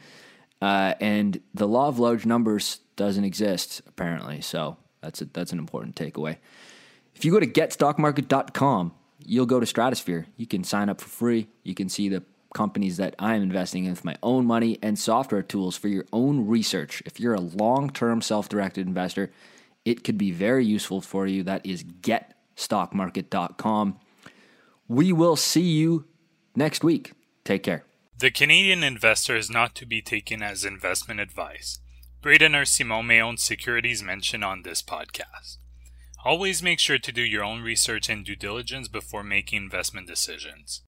[0.62, 4.40] Uh, and the law of large numbers doesn't exist, apparently.
[4.40, 6.38] So that's, a, that's an important takeaway.
[7.14, 8.92] If you go to getstockmarket.com,
[9.26, 10.26] you'll go to Stratosphere.
[10.36, 11.48] You can sign up for free.
[11.62, 12.22] You can see the
[12.54, 16.46] companies that I'm investing in with my own money and software tools for your own
[16.46, 17.02] research.
[17.04, 19.30] If you're a long term self directed investor,
[19.84, 21.42] it could be very useful for you.
[21.42, 23.98] That is getstockmarket.com.
[24.88, 26.04] We will see you
[26.54, 27.12] next week.
[27.44, 27.84] Take care.
[28.18, 31.80] The Canadian investor is not to be taken as investment advice.
[32.22, 35.58] Braden or Simon may own securities mentioned on this podcast.
[36.24, 40.80] Always make sure to do your own research and due diligence before making investment decisions.